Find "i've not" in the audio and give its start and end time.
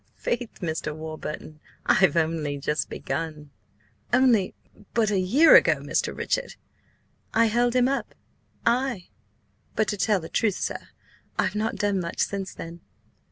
11.37-11.75